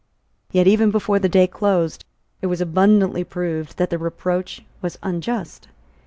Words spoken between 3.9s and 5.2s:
the reproach was